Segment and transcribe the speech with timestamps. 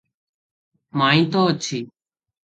[1.01, 1.83] ମାଇଁ ତ ଅଛି!